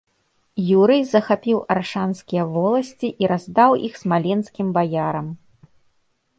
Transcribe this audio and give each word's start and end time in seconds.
Юрый 0.79 1.01
захапіў 1.13 1.59
аршанскія 1.75 2.43
воласці 2.57 3.07
і 3.25 3.31
раздаў 3.35 3.71
іх 3.91 4.03
смаленскім 4.05 4.67
баярам. 4.81 5.27